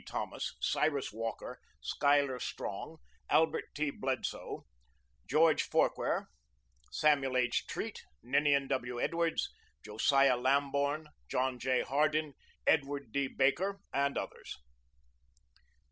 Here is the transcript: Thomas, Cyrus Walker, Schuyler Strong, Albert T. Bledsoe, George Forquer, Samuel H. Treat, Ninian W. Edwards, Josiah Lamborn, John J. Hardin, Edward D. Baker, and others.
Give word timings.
Thomas, 0.07 0.55
Cyrus 0.59 1.11
Walker, 1.13 1.59
Schuyler 1.79 2.39
Strong, 2.39 2.97
Albert 3.29 3.65
T. 3.75 3.91
Bledsoe, 3.91 4.65
George 5.29 5.61
Forquer, 5.61 6.25
Samuel 6.91 7.37
H. 7.37 7.67
Treat, 7.67 8.01
Ninian 8.23 8.67
W. 8.67 8.99
Edwards, 8.99 9.51
Josiah 9.85 10.37
Lamborn, 10.37 11.09
John 11.29 11.59
J. 11.59 11.83
Hardin, 11.83 12.33
Edward 12.65 13.11
D. 13.11 13.27
Baker, 13.27 13.79
and 13.93 14.17
others. 14.17 14.57